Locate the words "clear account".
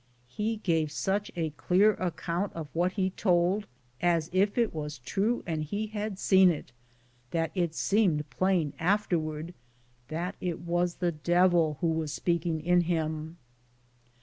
1.51-2.53